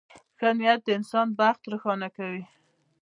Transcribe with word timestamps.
•ښه 0.37 0.49
نیت 0.57 0.79
د 0.85 0.89
انسان 0.97 1.27
بخت 1.39 1.61
روښانه 1.71 2.09
کوي. 2.17 2.43